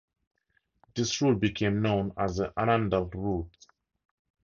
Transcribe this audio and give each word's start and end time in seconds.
This 0.95 1.21
route 1.21 1.39
became 1.39 1.83
known 1.83 2.13
as 2.17 2.37
"the 2.37 2.51
Annandale 2.57 3.11
Route". 3.13 3.67